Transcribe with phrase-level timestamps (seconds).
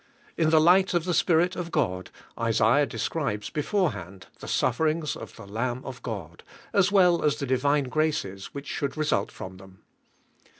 [0.35, 5.35] In the light of the Spirit of God, Isaiah de scribes beforehand the sufferings of
[5.35, 6.41] the Lamb of Grid,
[6.73, 9.83] as well as tin; divine graces which should result from them.